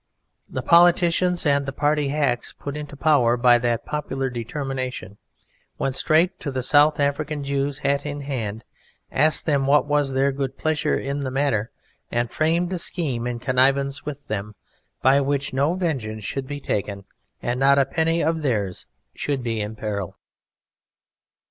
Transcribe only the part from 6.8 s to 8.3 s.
African Jews, hat in